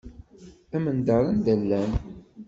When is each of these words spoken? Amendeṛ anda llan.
Amendeṛ 0.75 1.23
anda 1.31 1.53
llan. 1.61 1.91